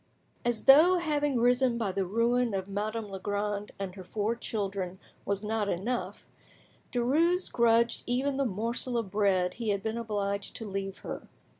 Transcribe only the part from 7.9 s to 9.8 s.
even the morsel of bread he